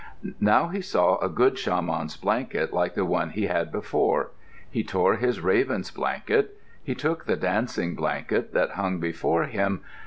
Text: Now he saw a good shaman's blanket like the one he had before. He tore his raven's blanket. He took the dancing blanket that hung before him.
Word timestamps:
Now 0.39 0.69
he 0.69 0.81
saw 0.81 1.19
a 1.19 1.29
good 1.29 1.59
shaman's 1.59 2.17
blanket 2.17 2.73
like 2.73 2.95
the 2.95 3.05
one 3.05 3.29
he 3.29 3.45
had 3.45 3.71
before. 3.71 4.31
He 4.67 4.83
tore 4.83 5.17
his 5.17 5.41
raven's 5.41 5.91
blanket. 5.91 6.59
He 6.83 6.95
took 6.95 7.25
the 7.25 7.35
dancing 7.35 7.93
blanket 7.93 8.51
that 8.55 8.71
hung 8.71 8.99
before 8.99 9.43
him. 9.43 9.81